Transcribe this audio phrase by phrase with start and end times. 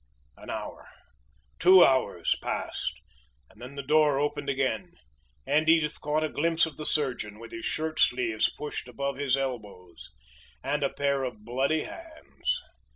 [0.35, 0.89] An hour,
[1.59, 2.99] two hours, passed,
[3.51, 4.93] and then the door opened again,
[5.45, 9.37] and Edith caught a glimpse of the surgeon, with his shirt sleeves pushed above his
[9.37, 10.09] elbows,
[10.63, 12.59] and a pair of bloody hands.